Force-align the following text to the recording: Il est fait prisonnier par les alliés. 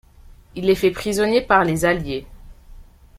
Il 0.55 0.67
est 0.67 0.73
fait 0.73 0.89
prisonnier 0.89 1.41
par 1.43 1.63
les 1.63 1.85
alliés. 1.85 2.25